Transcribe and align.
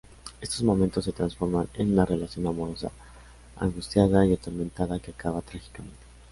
Estos 0.41 0.63
momentos 0.63 1.05
se 1.05 1.11
transforman 1.11 1.67
en 1.75 1.93
una 1.93 2.05
relación 2.07 2.47
amorosa, 2.47 2.89
angustiada 3.55 4.25
y 4.25 4.33
atormentada 4.33 4.97
que 4.97 5.11
acaba 5.11 5.43
trágicamente. 5.43 5.97